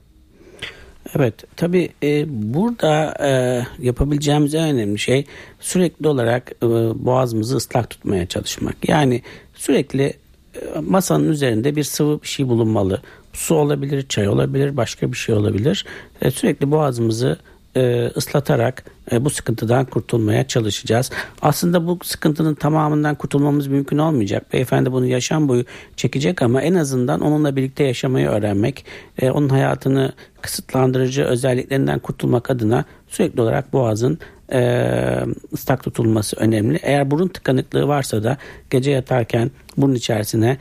[1.15, 5.25] Evet tabi e, burada e, yapabileceğimiz en önemli şey
[5.59, 6.67] sürekli olarak e,
[7.05, 8.89] boğazımızı ıslak tutmaya çalışmak.
[8.89, 9.21] Yani
[9.53, 13.01] sürekli e, masanın üzerinde bir sıvı bir şey bulunmalı.
[13.33, 15.85] Su olabilir, çay olabilir, başka bir şey olabilir.
[16.21, 17.37] E, sürekli boğazımızı
[17.75, 21.11] e, ıslatarak e, bu sıkıntıdan kurtulmaya çalışacağız.
[21.41, 24.53] Aslında bu sıkıntının tamamından kurtulmamız mümkün olmayacak.
[24.53, 28.85] Beyefendi bunu yaşam boyu çekecek ama en azından onunla birlikte yaşamayı öğrenmek,
[29.21, 34.19] e, onun hayatını kısıtlandırıcı özelliklerinden kurtulmak adına sürekli olarak boğazın
[34.53, 35.19] e,
[35.53, 36.79] ıslak tutulması önemli.
[36.81, 38.37] Eğer burun tıkanıklığı varsa da
[38.69, 40.57] gece yatarken burun içerisine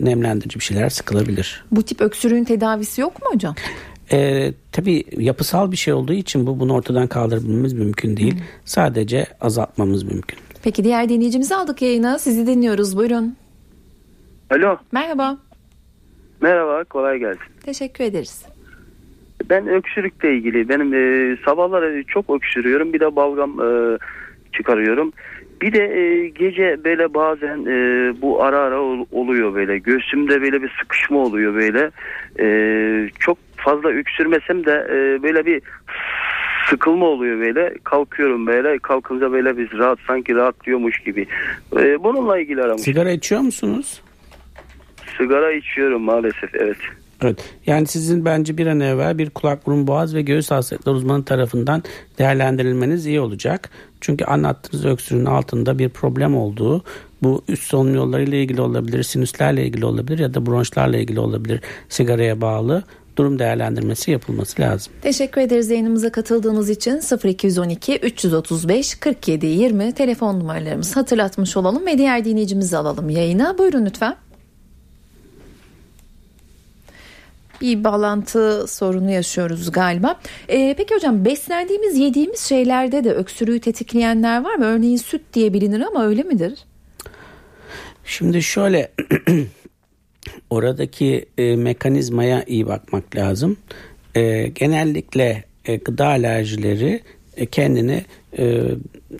[0.00, 1.64] nemlendirici bir şeyler sıkılabilir.
[1.70, 3.54] Bu tip öksürüğün tedavisi yok mu hocam?
[4.12, 8.34] E, tabii yapısal bir şey olduğu için bu bunu ortadan kaldırabilmemiz mümkün değil.
[8.64, 10.38] Sadece azaltmamız mümkün.
[10.64, 12.18] Peki diğer dinleyicimizi aldık yayına.
[12.18, 12.96] Sizi dinliyoruz.
[12.96, 13.36] Buyurun.
[14.50, 14.76] Alo.
[14.92, 15.38] Merhaba.
[16.40, 16.84] Merhaba.
[16.84, 17.42] Kolay gelsin.
[17.64, 18.46] Teşekkür ederiz.
[19.50, 22.92] Ben öksürükle ilgili benim e, sabahları çok öksürüyorum.
[22.92, 23.98] Bir de balgam e,
[24.52, 25.12] çıkarıyorum.
[25.62, 29.78] Bir de e, gece böyle bazen e, bu ara ara ol- oluyor böyle.
[29.78, 31.90] Göğsümde böyle bir sıkışma oluyor böyle.
[32.40, 32.46] E,
[33.18, 35.62] çok fazla öksürmesem de e, böyle bir
[36.70, 37.74] sıkılma oluyor böyle.
[37.84, 38.78] Kalkıyorum böyle.
[38.78, 41.26] Kalkınca böyle bir rahat sanki rahatlıyormuş gibi.
[41.76, 42.82] E, bununla ilgili aramış.
[42.82, 44.02] Sigara içiyor musunuz?
[45.18, 46.76] Sigara içiyorum maalesef evet.
[47.22, 47.54] Evet.
[47.66, 51.82] Yani sizin bence bir an evvel bir kulak burun boğaz ve göğüs hastalıkları uzmanı tarafından
[52.18, 53.70] değerlendirilmeniz iyi olacak.
[54.00, 56.84] Çünkü anlattığınız öksürüğün altında bir problem olduğu
[57.22, 61.60] bu üst solunum yolları ile ilgili olabilir, sinüslerle ilgili olabilir ya da bronşlarla ilgili olabilir.
[61.88, 62.82] Sigaraya bağlı
[63.16, 64.92] durum değerlendirmesi yapılması lazım.
[65.02, 72.24] Teşekkür ederiz yayınımıza katıldığınız için 0212 335 47 20 telefon numaralarımızı hatırlatmış olalım ve diğer
[72.24, 73.58] dinleyicimizi alalım yayına.
[73.58, 74.16] Buyurun lütfen.
[77.60, 80.20] Bir bağlantı sorunu yaşıyoruz galiba.
[80.48, 84.64] Ee, peki hocam beslendiğimiz yediğimiz şeylerde de öksürüğü tetikleyenler var mı?
[84.64, 86.58] Örneğin süt diye bilinir ama öyle midir?
[88.04, 88.92] Şimdi şöyle
[90.50, 93.56] oradaki e, mekanizmaya iyi bakmak lazım.
[94.14, 97.00] E, genellikle e, gıda alerjileri
[97.36, 98.04] e, kendini
[98.38, 98.62] e,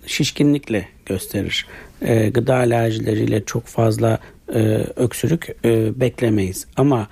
[0.06, 1.66] şişkinlikle gösterir.
[2.02, 4.18] E, gıda alerjileriyle çok fazla
[4.54, 4.58] e,
[4.96, 6.66] öksürük e, beklemeyiz.
[6.76, 7.08] Ama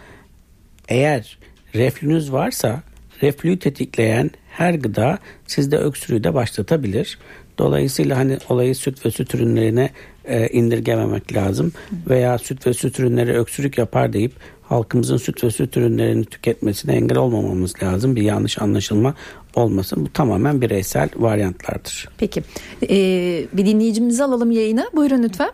[0.88, 1.38] eğer
[1.74, 2.83] reflünüz varsa
[3.22, 7.18] reflüyü tetikleyen her gıda sizde öksürüğü de başlatabilir.
[7.59, 9.90] Dolayısıyla hani olayı süt ve süt ürünlerine
[10.24, 11.72] e, indirgememek lazım.
[12.08, 14.32] Veya süt ve süt ürünleri öksürük yapar deyip
[14.62, 18.16] halkımızın süt ve süt ürünlerini tüketmesine engel olmamamız lazım.
[18.16, 19.14] Bir yanlış anlaşılma
[19.54, 20.06] olmasın.
[20.06, 22.08] Bu tamamen bireysel varyantlardır.
[22.18, 22.42] Peki
[22.82, 24.84] ee, bir dinleyicimizi alalım yayına.
[24.94, 25.50] Buyurun lütfen.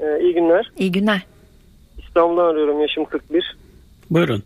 [0.00, 0.72] Ee, iyi günler.
[0.78, 1.26] İyi günler.
[1.98, 2.80] İstanbul'dan arıyorum.
[2.80, 3.56] Yaşım 41.
[4.10, 4.42] Buyurun.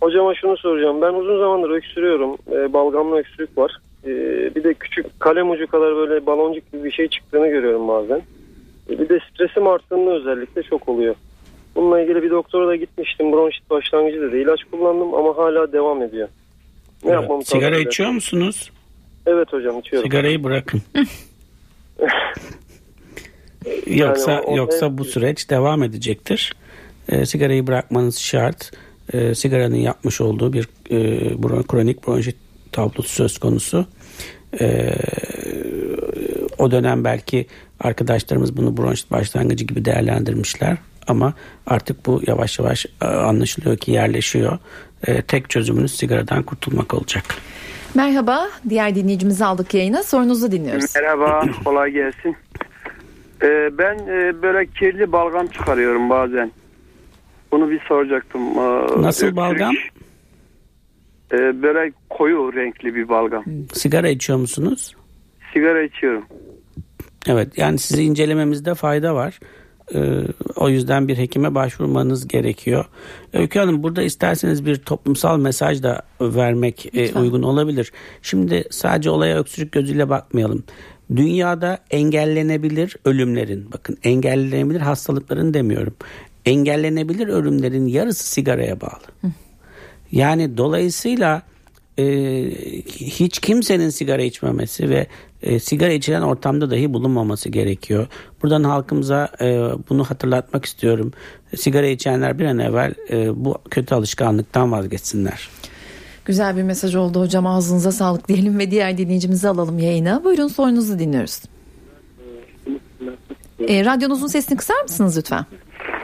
[0.00, 1.02] Hocama şunu soracağım.
[1.02, 2.36] Ben uzun zamandır öksürüyorum.
[2.52, 3.76] Ee, balgamlı öksürük var.
[4.04, 4.10] Ee,
[4.54, 8.22] bir de küçük kalem ucu kadar böyle baloncuk gibi bir şey çıktığını görüyorum bazen.
[8.90, 11.14] Ee, bir de stresim arttığında özellikle çok oluyor.
[11.76, 13.32] Bununla ilgili bir doktora da gitmiştim.
[13.32, 14.36] Bronşit başlangıcı dedi.
[14.36, 16.28] İlaç kullandım ama hala devam ediyor.
[17.04, 17.20] Ne Evet.
[17.22, 18.70] yapmam Sigara içiyor musunuz?
[19.26, 20.06] Evet hocam içiyorum.
[20.10, 20.82] Sigarayı bırakın.
[23.86, 26.52] yoksa Yani o- o- yoksa bu süreç devam edecektir.
[27.08, 28.70] E, sigarayı bırakmanız şart.
[29.12, 30.96] E, sigaranın yapmış olduğu bir e,
[31.42, 32.36] bron- kronik bronşit
[32.72, 33.86] tablosu söz konusu.
[34.60, 34.92] E,
[36.58, 37.46] o dönem belki
[37.80, 41.34] arkadaşlarımız bunu bronşit başlangıcı gibi değerlendirmişler ama
[41.66, 44.58] artık bu yavaş yavaş e, anlaşılıyor ki yerleşiyor.
[45.06, 47.24] E, tek çözümünüz sigaradan kurtulmak olacak.
[47.94, 48.48] Merhaba.
[48.68, 50.02] Diğer dinleyicimizi aldık yayına.
[50.02, 50.94] Sorunuzu dinliyoruz.
[50.96, 52.36] Merhaba, kolay gelsin.
[53.42, 56.50] Ee, ben e, böyle kirli balgam çıkarıyorum bazen.
[57.52, 58.42] Bunu bir soracaktım.
[58.42, 59.74] Ee, Nasıl öksürük- balgam?
[61.32, 63.44] Ee, böyle koyu renkli bir balgam.
[63.72, 64.94] Sigara içiyor musunuz?
[65.54, 66.24] Sigara içiyorum.
[67.26, 69.40] Evet yani sizi incelememizde fayda var.
[69.94, 70.22] E,
[70.56, 72.84] o yüzden bir hekime başvurmanız gerekiyor.
[73.32, 77.92] Öykü Hanım burada isterseniz bir toplumsal mesaj da vermek e, uygun olabilir.
[78.22, 80.64] Şimdi sadece olaya öksürük gözüyle bakmayalım.
[81.16, 85.94] Dünyada engellenebilir ölümlerin, bakın engellenebilir hastalıkların demiyorum.
[86.44, 89.32] Engellenebilir ölümlerin yarısı sigaraya bağlı.
[90.12, 91.42] Yani dolayısıyla
[91.98, 92.04] e,
[92.86, 95.06] hiç kimsenin sigara içmemesi ve
[95.42, 98.06] e, sigara içilen ortamda dahi bulunmaması gerekiyor.
[98.42, 99.46] Buradan halkımıza e,
[99.88, 101.12] bunu hatırlatmak istiyorum.
[101.56, 105.48] Sigara içenler bir an evvel e, bu kötü alışkanlıktan vazgeçsinler.
[106.24, 110.24] Güzel bir mesaj oldu hocam ağzınıza sağlık diyelim ve diğer dinleyicimizi alalım yayına.
[110.24, 111.42] Buyurun sorunuzu dinliyoruz.
[113.68, 115.46] E, radyonuzun sesini kısar mısınız lütfen?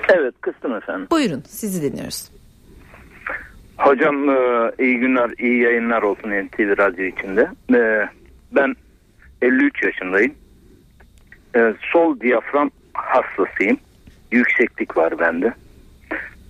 [0.08, 1.06] Evet kıstım efendim.
[1.10, 2.28] Buyurun sizi dinliyoruz.
[3.80, 7.48] Hocam e, iyi günler, iyi yayınlar olsun NTV Radyo içinde.
[7.74, 8.08] E,
[8.52, 8.74] ben
[9.42, 10.34] 53 yaşındayım.
[11.56, 13.76] E, sol diyafram hastasıyım.
[14.32, 15.52] Yükseklik var bende.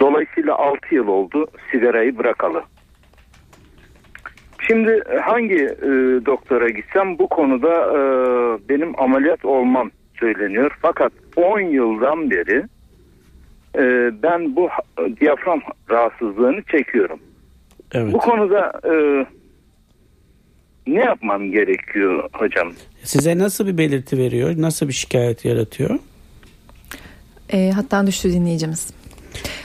[0.00, 2.62] Dolayısıyla 6 yıl oldu sigarayı bırakalı.
[4.66, 5.58] Şimdi hangi
[6.26, 7.88] doktora gitsem bu konuda
[8.68, 9.90] benim ameliyat olmam
[10.20, 10.78] söyleniyor.
[10.82, 12.64] Fakat 10 yıldan beri
[13.78, 13.82] e,
[14.22, 14.68] ben bu
[15.20, 17.18] diyafram rahatsızlığını çekiyorum.
[17.92, 18.12] Evet.
[18.14, 18.92] Bu konuda e,
[20.86, 22.72] ne yapmam gerekiyor hocam?
[23.02, 24.54] Size nasıl bir belirti veriyor?
[24.56, 25.98] Nasıl bir şikayet yaratıyor?
[27.52, 28.94] E, hatta düştü dinleyicimiz.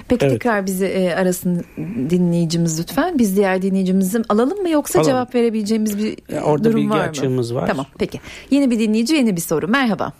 [0.09, 0.33] Peki Evet.
[0.41, 1.63] tekrar bizi e, arasın
[2.09, 3.17] dinleyicimiz lütfen.
[3.19, 5.11] Biz diğer dinleyicimizi alalım mı yoksa Alalım.
[5.11, 7.03] cevap verebileceğimiz bir E, orada durum bilgi var mı?
[7.03, 7.67] açığımız var.
[7.67, 8.19] Tamam peki.
[8.51, 9.67] Yeni bir dinleyici yeni bir soru.
[9.67, 10.13] Merhaba.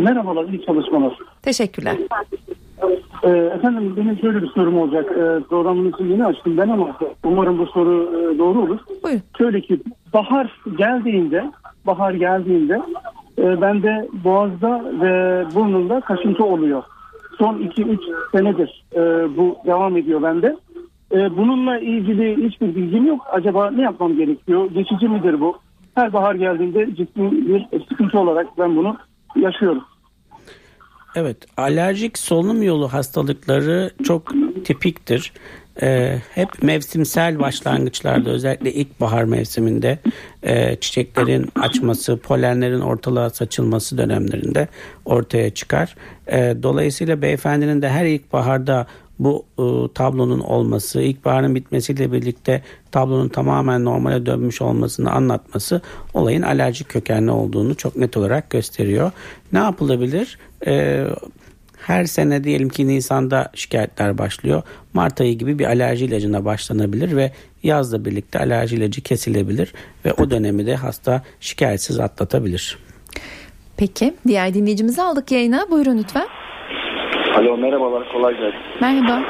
[0.00, 1.18] Merhabalar, iyi çalışmalar.
[1.42, 1.96] Teşekkürler.
[3.22, 5.12] Ee, efendim benim şöyle bir sorum olacak.
[5.12, 8.78] Ee, programınızı yeni açtım ben ama umarım bu soru e, doğru olur.
[9.04, 9.22] Buyurun.
[9.38, 9.80] Şöyle ki
[10.14, 11.50] bahar geldiğinde,
[11.86, 12.82] bahar geldiğinde
[13.38, 16.82] e, bende boğazda ve burnumda kaşıntı oluyor.
[17.38, 17.98] Son 2-3
[18.32, 19.00] senedir e,
[19.36, 20.56] bu devam ediyor bende.
[21.12, 23.26] E, bununla ilgili hiçbir bilgim yok.
[23.32, 24.70] Acaba ne yapmam gerekiyor?
[24.74, 25.56] Geçici midir bu?
[25.94, 28.96] Her bahar geldiğinde ciddi bir sıkıntı olarak ben bunu
[29.36, 29.82] yaşıyorum.
[31.14, 34.32] Evet, alerjik solunum yolu hastalıkları çok
[34.64, 35.32] tipiktir.
[35.82, 39.98] Ee, hep mevsimsel başlangıçlarda özellikle ilkbahar mevsiminde
[40.42, 44.68] e, çiçeklerin açması, polenlerin ortalığa saçılması dönemlerinde
[45.04, 45.96] ortaya çıkar.
[46.26, 48.86] E, dolayısıyla beyefendinin de her ilkbaharda
[49.20, 55.80] bu e, tablonun olması, ilkbaharın bitmesiyle birlikte tablonun tamamen normale dönmüş olmasını anlatması
[56.14, 59.12] olayın alerjik kökenli olduğunu çok net olarak gösteriyor.
[59.52, 60.38] Ne yapılabilir?
[60.66, 61.04] E,
[61.86, 64.62] her sene diyelim ki Nisan'da şikayetler başlıyor.
[64.94, 69.72] Mart ayı gibi bir alerji ilacına başlanabilir ve yazla birlikte alerji ilacı kesilebilir
[70.04, 72.78] ve o dönemi de hasta şikayetsiz atlatabilir.
[73.76, 75.66] Peki diğer dinleyicimizi aldık yayına.
[75.70, 76.26] Buyurun lütfen.
[77.38, 78.60] Alo merhabalar kolay gelsin.
[78.80, 79.22] Merhaba.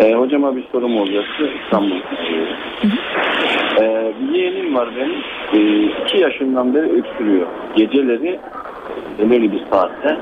[0.00, 1.96] Ee, hocama bir sorum olacaktı İstanbul.
[3.80, 5.16] Ee, bir yeğenim var benim.
[5.54, 7.46] Ee, iki yaşından beri öksürüyor.
[7.76, 8.40] Geceleri
[9.18, 10.16] belirli bir saatte.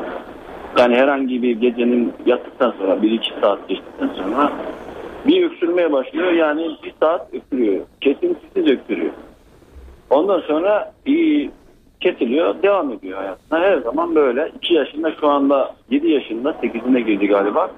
[0.79, 4.53] Yani herhangi bir gecenin yattıktan sonra bir iki saat geçtikten sonra
[5.27, 6.33] bir öksürmeye başlıyor.
[6.33, 7.81] Yani bir saat öksürüyor.
[8.01, 9.13] Kesintisiz öksürüyor.
[10.11, 11.51] Ondan sonra iyi
[12.01, 13.61] kesiliyor, devam ediyor hayatına.
[13.61, 14.53] Her zaman böyle.
[14.57, 17.71] 2 yaşında şu anda 7 yaşında 8'ine girdi galiba.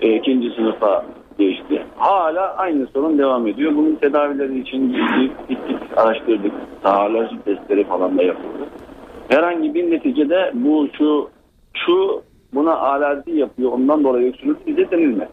[0.00, 1.04] E, ikinci sınıfa
[1.38, 1.82] geçti.
[1.96, 3.72] Hala aynı sorun devam ediyor.
[3.76, 6.52] Bunun tedavileri için gittik, gittik araştırdık.
[6.84, 8.68] Alerji testleri falan da yapıldı.
[9.28, 11.30] Herhangi bir neticede bu şu
[11.74, 12.22] şu
[12.54, 15.28] buna alerji yapıyor ondan dolayı öksürür bize denilmedi.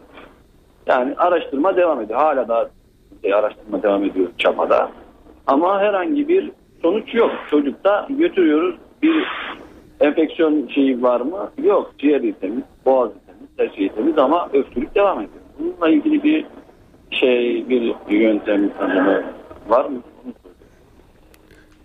[0.86, 2.18] Yani araştırma devam ediyor.
[2.18, 2.70] Hala da
[3.24, 4.90] e, araştırma devam ediyor çapada.
[5.46, 6.50] Ama herhangi bir
[6.82, 7.30] sonuç yok.
[7.50, 8.74] Çocukta götürüyoruz.
[9.02, 9.24] Bir
[10.00, 11.50] enfeksiyon şeyi var mı?
[11.62, 11.92] Yok.
[11.98, 15.42] Ciğeri temiz, boğazı temiz, her şey temiz ama öksürük devam ediyor.
[15.58, 16.46] Bununla ilgili bir
[17.10, 19.24] şey, bir yöntem tanımı
[19.68, 20.00] var mı?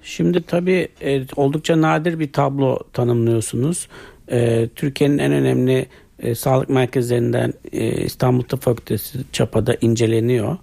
[0.02, 3.88] Şimdi tabii e, oldukça nadir bir tablo tanımlıyorsunuz.
[4.32, 5.86] E, Türkiye'nin en önemli
[6.20, 10.58] e, sağlık merkezlerinden e, İstanbul Tıp Fakültesi çapada inceleniyor.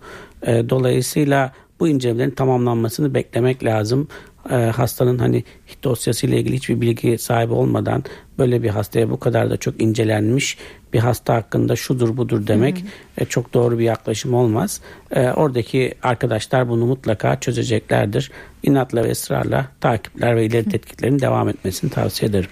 [0.47, 4.09] E, dolayısıyla bu incelemelerin tamamlanmasını beklemek lazım.
[4.51, 5.45] E, hastanın hani
[5.85, 8.05] dosyasıyla ilgili hiçbir bilgi sahibi olmadan
[8.39, 10.59] böyle bir hastaya bu kadar da çok incelenmiş
[10.93, 12.85] bir hasta hakkında şudur budur demek
[13.19, 14.81] e, çok doğru bir yaklaşım olmaz.
[15.11, 18.31] E, oradaki arkadaşlar bunu mutlaka çözeceklerdir.
[18.63, 22.51] İnatla ve ısrarla takipler ve ileri tetkiklerin devam etmesini tavsiye ederim.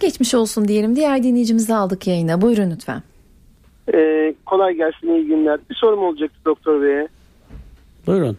[0.00, 0.96] Geçmiş olsun diyelim.
[0.96, 2.40] Diğer dinleyicimizi aldık yayına.
[2.40, 3.02] Buyurun lütfen.
[3.94, 5.60] Ee, kolay gelsin iyi günler.
[5.70, 7.08] Bir sorum olacaktı doktor beye.
[8.06, 8.38] Buyurun.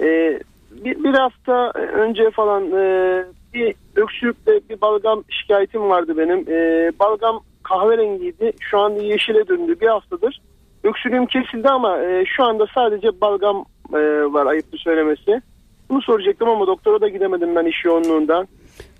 [0.00, 6.44] Ee, bir, bir hafta önce falan e, bir öksürükle bir balgam şikayetim vardı benim.
[6.48, 8.52] Ee, balgam kahverengiydi.
[8.60, 10.40] Şu an yeşile döndü bir haftadır.
[10.84, 13.98] Öksürüğüm kesildi ama e, şu anda sadece balgam e,
[14.32, 15.42] var ayıptı söylemesi.
[15.90, 18.48] Bunu soracaktım ama doktora da gidemedim ben iş yoğunluğundan.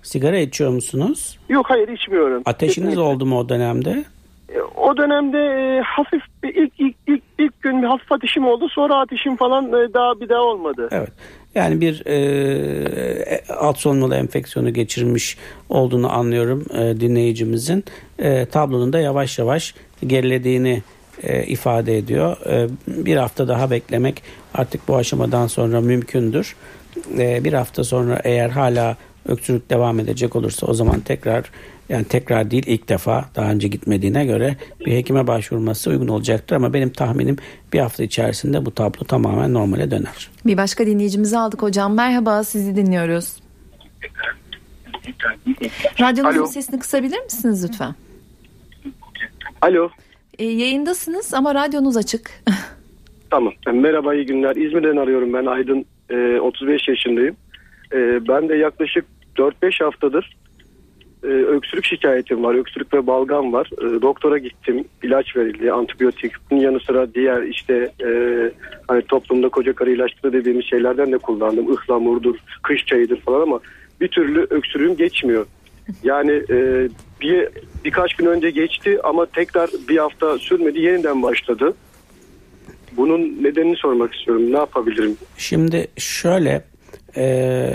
[0.03, 1.39] Sigara içiyor musunuz?
[1.49, 2.41] Yok hayır içmiyorum.
[2.45, 3.01] Ateşiniz Kesinlikle.
[3.01, 4.03] oldu mu o dönemde?
[4.55, 8.69] E, O dönemde e, hafif bir ilk, ilk ilk ilk gün bir hafif ateşim oldu.
[8.69, 10.89] Sonra ateşim falan e, daha bir daha olmadı.
[10.91, 11.11] Evet.
[11.55, 15.37] Yani bir e, alt solunumlu enfeksiyonu geçirmiş
[15.69, 17.83] olduğunu anlıyorum e, dinleyicimizin.
[18.19, 19.75] E, tablonun da yavaş yavaş
[20.07, 20.81] gerilediğini
[21.23, 22.37] e, ifade ediyor.
[22.45, 26.55] E, bir hafta daha beklemek artık bu aşamadan sonra mümkündür.
[27.17, 31.51] E, bir hafta sonra eğer hala öksürük devam edecek olursa o zaman tekrar
[31.91, 36.73] yani tekrar değil ilk defa daha önce gitmediğine göre bir hekime başvurması uygun olacaktır ama
[36.73, 37.37] benim tahminim
[37.73, 40.29] bir hafta içerisinde bu tablo tamamen normale döner.
[40.45, 41.95] Bir başka dinleyicimizi aldık hocam.
[41.95, 43.35] Merhaba sizi dinliyoruz.
[45.99, 46.47] Radyonuzun Alo.
[46.47, 47.95] sesini kısabilir misiniz lütfen?
[49.61, 49.89] Alo.
[50.39, 52.43] E, yayındasınız ama radyonuz açık.
[53.29, 53.53] Tamam.
[53.73, 54.55] Merhaba iyi günler.
[54.55, 55.85] İzmir'den arıyorum ben Aydın.
[56.09, 57.35] e, 35 yaşındayım.
[57.93, 59.05] E, ben de yaklaşık
[59.37, 60.40] 4-5 haftadır
[61.23, 62.55] e, öksürük şikayetim var.
[62.55, 63.69] Öksürük ve balgam var.
[63.77, 64.85] E, doktora gittim.
[65.03, 65.71] ilaç verildi.
[65.71, 66.31] Antibiyotik.
[66.51, 68.09] Bunun yanı sıra diğer işte e,
[68.87, 71.73] hani toplumda koca karı ilaçları dediğimiz şeylerden de kullandım.
[71.73, 73.59] Ihlamurdur, kış çayıdır falan ama
[74.01, 75.45] bir türlü öksürüğüm geçmiyor.
[76.03, 76.87] Yani e,
[77.21, 77.49] bir
[77.85, 80.79] birkaç gün önce geçti ama tekrar bir hafta sürmedi.
[80.79, 81.73] Yeniden başladı.
[82.97, 84.53] Bunun nedenini sormak istiyorum.
[84.53, 85.17] Ne yapabilirim?
[85.37, 86.63] Şimdi şöyle
[87.17, 87.69] e,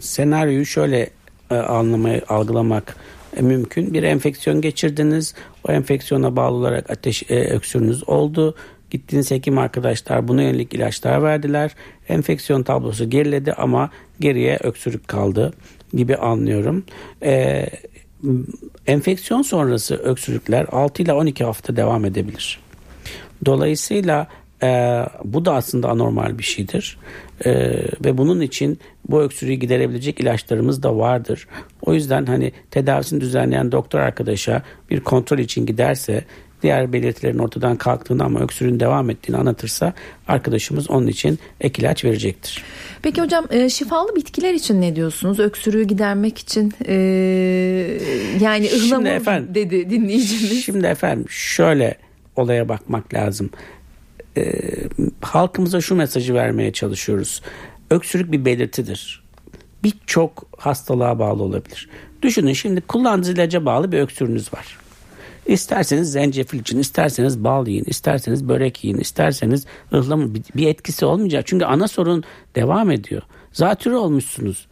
[0.00, 1.10] senaryoyu şöyle
[1.50, 2.96] e, anlamaya algılamak
[3.36, 3.94] e, mümkün.
[3.94, 5.34] Bir enfeksiyon geçirdiniz.
[5.68, 8.54] O enfeksiyona bağlı olarak ateş e, öksürünüz oldu.
[8.90, 11.74] Gittiğiniz hekim arkadaşlar buna yönelik ilaçlar verdiler.
[12.08, 15.52] Enfeksiyon tablosu geriledi ama geriye öksürük kaldı
[15.92, 16.84] gibi anlıyorum.
[17.22, 17.66] E,
[18.86, 22.60] enfeksiyon sonrası öksürükler 6 ile 12 hafta devam edebilir.
[23.46, 24.26] Dolayısıyla
[24.64, 24.68] e,
[25.24, 26.98] bu da aslında anormal bir şeydir.
[27.44, 27.50] E,
[28.04, 31.48] ve bunun için bu öksürüğü giderebilecek ilaçlarımız da vardır.
[31.82, 36.24] O yüzden hani tedavisini düzenleyen doktor arkadaşa bir kontrol için giderse
[36.62, 39.92] diğer belirtilerin ortadan kalktığını ama öksürüğün devam ettiğini anlatırsa
[40.28, 42.64] arkadaşımız onun için ek ilaç verecektir.
[43.02, 45.40] Peki hocam e, şifalı bitkiler için ne diyorsunuz?
[45.40, 46.94] Öksürüğü gidermek için e,
[48.40, 50.64] yani ıhlamur efendim- dedi dinleyicimiz.
[50.64, 51.94] Şimdi efendim şöyle
[52.36, 53.50] olaya bakmak lazım.
[54.36, 54.62] Ee,
[55.20, 57.42] halkımıza şu mesajı vermeye çalışıyoruz.
[57.90, 59.24] Öksürük bir belirtidir.
[59.84, 61.88] Birçok hastalığa bağlı olabilir.
[62.22, 64.78] Düşünün şimdi kullandığınız ilaca bağlı bir öksürüğünüz var.
[65.46, 71.46] İsterseniz zencefil için, isterseniz bal yiyin, isterseniz börek yiyin, isterseniz ıhlamur bir etkisi olmayacak.
[71.46, 73.22] Çünkü ana sorun devam ediyor.
[73.52, 74.66] Zatürre olmuşsunuz.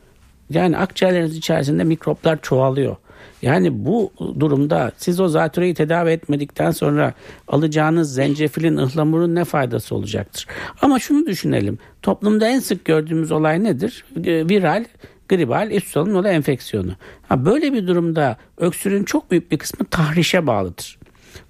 [0.50, 2.96] Yani akciğerleriniz içerisinde mikroplar çoğalıyor.
[3.42, 7.14] Yani bu durumda siz o zatürreyi tedavi etmedikten sonra
[7.48, 10.46] alacağınız zencefilin, ıhlamurun ne faydası olacaktır?
[10.82, 11.78] Ama şunu düşünelim.
[12.02, 14.04] Toplumda en sık gördüğümüz olay nedir?
[14.16, 14.84] Viral,
[15.28, 16.92] gribal, üst solunum yolu enfeksiyonu.
[17.28, 20.98] Ha, böyle bir durumda öksürüğün çok büyük bir kısmı tahrişe bağlıdır.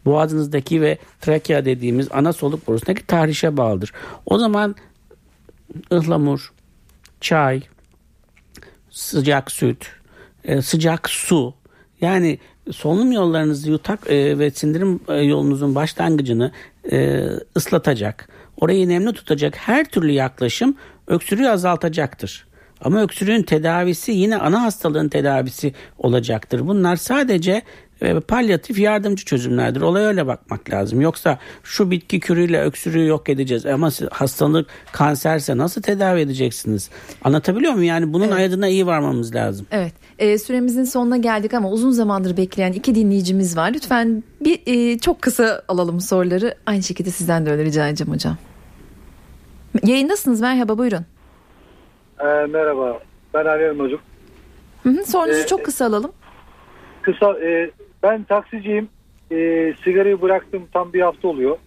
[0.05, 3.93] Boğazınızdaki ve trakea dediğimiz ana soluk borusundaki tahrişe bağlıdır.
[4.27, 4.75] O zaman
[5.93, 6.53] ıhlamur,
[7.21, 7.63] çay,
[8.91, 9.91] sıcak süt,
[10.45, 11.55] e, sıcak su
[12.03, 12.38] yani
[12.71, 16.53] solunum yollarınızı yutak e, ve sindirim e, yolunuzun başlangıcını
[16.93, 22.47] e, ıslatacak, orayı nemli tutacak her türlü yaklaşım öksürüğü azaltacaktır.
[22.85, 26.66] Ama öksürüğün tedavisi yine ana hastalığın tedavisi olacaktır.
[26.66, 27.62] Bunlar sadece
[28.03, 29.81] e, palyatif yardımcı çözümlerdir.
[29.81, 31.01] Olaya öyle bakmak lazım.
[31.01, 36.90] Yoksa şu bitki kürüyle öksürüğü yok edeceğiz ama hastalık kanserse nasıl tedavi edeceksiniz?
[37.25, 37.88] Anlatabiliyor muyum?
[37.88, 39.66] Yani bunun ayadına iyi varmamız lazım.
[39.71, 43.73] Evet e, süremizin sonuna geldik ama uzun zamandır bekleyen iki dinleyicimiz var.
[43.75, 46.55] Lütfen bir e, çok kısa alalım soruları.
[46.66, 48.37] Aynı şekilde sizden de öyle rica edeceğim hocam.
[49.85, 51.04] Yayındasınız merhaba buyurun.
[52.21, 52.98] Ee, merhaba,
[53.35, 54.00] ben Ali Elmacık.
[54.83, 56.13] Hı hı, sorunuzu Ee, çok kısa alalım.
[57.02, 57.71] Kısa, e,
[58.02, 58.88] ben taksiciyim.
[59.31, 59.37] E,
[59.85, 61.58] sigarayı bıraktım tam bir hafta oluyor.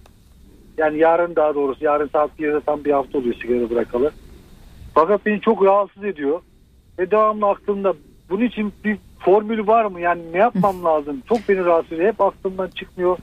[0.78, 4.12] Yani yarın daha doğrusu, yarın saat 1'de tam bir hafta oluyor sigara bırakalı.
[4.94, 6.42] Fakat beni çok rahatsız ediyor.
[7.00, 7.94] Ve devamlı aklımda
[8.30, 10.02] bunun için bir formülü var mı?
[10.02, 11.24] Yani ne yapmam lazım?
[11.30, 12.08] Çok beni rahatsız ediyor.
[12.14, 13.18] Hep aklımdan çıkmıyor.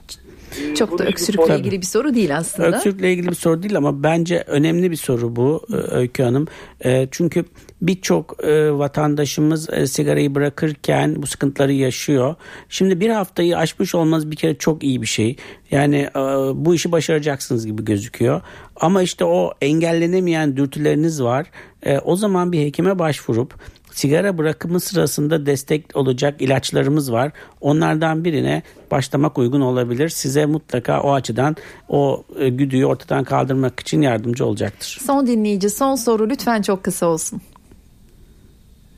[0.70, 2.68] Ee, Çok da bunun bir öksürükle formül- ilgili bir soru değil aslında.
[2.68, 6.46] Öksürükle ilgili bir soru değil ama bence önemli bir soru bu Öykü Hanım.
[6.84, 7.44] E, Çünkü
[7.82, 12.34] birçok e, vatandaşımız e, sigarayı bırakırken bu sıkıntıları yaşıyor.
[12.68, 15.36] Şimdi bir haftayı aşmış olmanız bir kere çok iyi bir şey.
[15.70, 16.20] Yani e,
[16.55, 18.40] bu işi başaracaksınız gibi gözüküyor.
[18.76, 21.46] Ama işte o engellenemeyen dürtüleriniz var.
[21.82, 23.55] E, O zaman bir hekime başvurup
[23.95, 27.32] sigara bırakımı sırasında destek olacak ilaçlarımız var.
[27.61, 30.09] Onlardan birine başlamak uygun olabilir.
[30.09, 31.57] Size mutlaka o açıdan
[31.88, 34.99] o e, güdüyü ortadan kaldırmak için yardımcı olacaktır.
[35.03, 37.40] Son dinleyici son soru lütfen çok kısa olsun.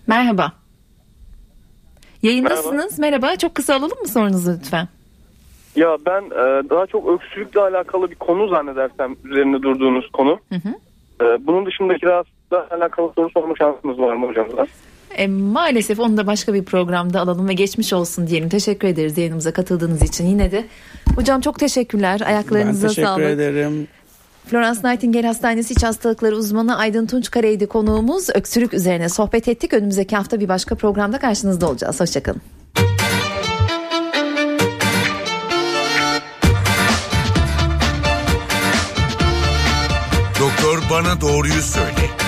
[0.07, 0.53] Merhaba.
[2.23, 2.99] Yayındasınız.
[2.99, 3.27] Merhaba.
[3.27, 3.39] Merhaba.
[3.39, 4.89] Çok kısa alalım mı sorunuzu lütfen?
[5.77, 10.39] Ya ben e, daha çok öksürükle alakalı bir konu zannedersem üzerinde durduğunuz konu.
[10.49, 10.69] Hı hı.
[11.25, 12.07] E, bunun dışındaki
[12.55, 14.47] rahatsızlıkla alakalı soru sorma şansınız var mı hocam?
[15.17, 18.49] E, maalesef onu da başka bir programda alalım ve geçmiş olsun diyelim.
[18.49, 20.65] Teşekkür ederiz yayınımıza katıldığınız için yine de.
[21.17, 22.21] Hocam çok teşekkürler.
[22.27, 22.99] Ayaklarınıza sağlık.
[22.99, 23.41] Ben teşekkür sağlık.
[23.41, 23.89] ederim.
[24.47, 28.29] Florence Nightingale Hastanesi İç Hastalıkları uzmanı Aydın Tunç Karaydı konuğumuz.
[28.35, 29.73] Öksürük üzerine sohbet ettik.
[29.75, 32.01] Önümüzdeki hafta bir başka programda karşınızda olacağız.
[32.01, 32.41] Hoşçakalın.
[40.41, 42.24] Doktor bana doğruyu söyle.